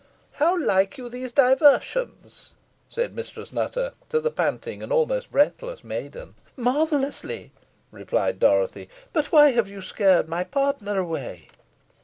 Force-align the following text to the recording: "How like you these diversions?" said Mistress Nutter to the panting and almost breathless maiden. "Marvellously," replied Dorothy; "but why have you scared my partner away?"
"How 0.31 0.57
like 0.59 0.97
you 0.97 1.09
these 1.09 1.31
diversions?" 1.31 2.53
said 2.89 3.13
Mistress 3.13 3.53
Nutter 3.53 3.93
to 4.09 4.19
the 4.19 4.31
panting 4.31 4.81
and 4.81 4.91
almost 4.91 5.29
breathless 5.29 5.83
maiden. 5.83 6.33
"Marvellously," 6.57 7.51
replied 7.91 8.39
Dorothy; 8.39 8.89
"but 9.13 9.31
why 9.31 9.51
have 9.51 9.67
you 9.67 9.83
scared 9.83 10.27
my 10.27 10.43
partner 10.43 10.97
away?" 10.97 11.49